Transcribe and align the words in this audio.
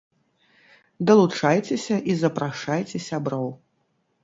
Далучайцеся 1.09 1.95
і 2.11 2.17
запрашайце 2.23 3.05
сяброў! 3.11 3.49